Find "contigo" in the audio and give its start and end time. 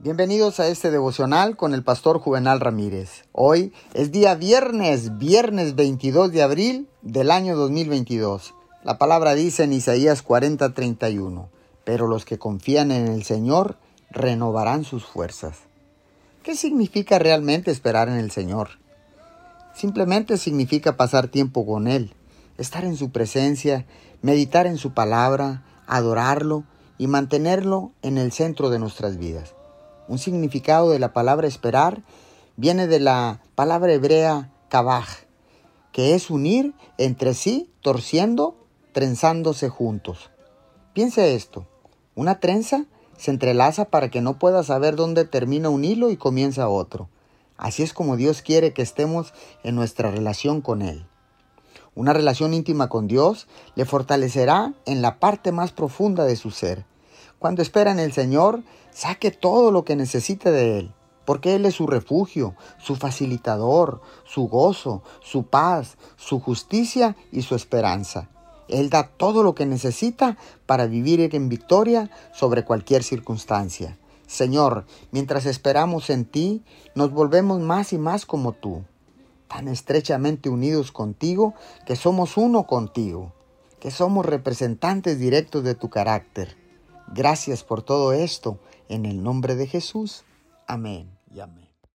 80.92-81.54, 82.66-83.32